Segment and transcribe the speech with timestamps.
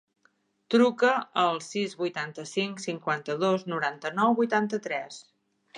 [0.75, 5.27] Truca al sis, vuitanta-cinc, cinquanta-dos, noranta-nou, vuitanta-tres.